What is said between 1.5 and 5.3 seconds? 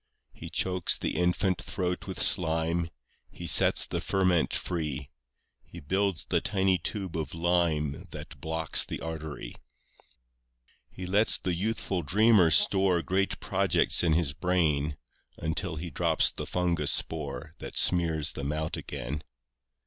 throat with slime, He sets the ferment free;